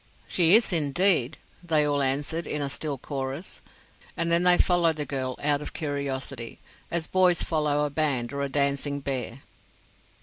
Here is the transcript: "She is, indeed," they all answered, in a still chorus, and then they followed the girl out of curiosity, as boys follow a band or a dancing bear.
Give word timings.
"She 0.27 0.55
is, 0.55 0.73
indeed," 0.73 1.37
they 1.63 1.85
all 1.85 2.01
answered, 2.01 2.47
in 2.47 2.59
a 2.59 2.71
still 2.71 2.97
chorus, 2.97 3.61
and 4.17 4.31
then 4.31 4.41
they 4.41 4.57
followed 4.57 4.95
the 4.95 5.05
girl 5.05 5.37
out 5.43 5.61
of 5.61 5.73
curiosity, 5.73 6.57
as 6.89 7.05
boys 7.05 7.43
follow 7.43 7.85
a 7.85 7.91
band 7.91 8.33
or 8.33 8.41
a 8.41 8.49
dancing 8.49 8.99
bear. 9.01 9.43